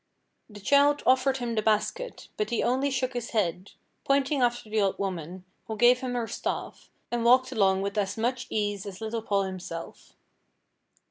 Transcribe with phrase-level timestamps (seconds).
[0.49, 3.73] The child offered him the basket, but he only shook his head,
[4.03, 8.17] pointing after the old woman, who gave him her staff, and walked along with as
[8.17, 10.13] much ease as little Paul himself.